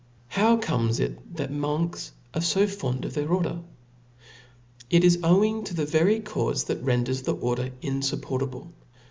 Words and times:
How 0.29 0.57
comes 0.57 0.99
it 0.99 1.35
that 1.35 1.53
monks 1.53 2.11
are 2.33 2.41
fo 2.41 2.65
fond 2.65 3.05
of 3.05 3.13
their 3.13 3.31
order? 3.31 3.59
it 4.89 5.03
is 5.03 5.19
owing 5.23 5.63
to 5.65 5.75
the 5.75 5.85
very 5.85 6.19
caufe 6.21 6.65
that 6.65 6.81
renders 6.81 7.21
the 7.21 7.35
order 7.35 7.69
in 7.83 7.99
fup 8.01 8.23
portable. 8.23 8.71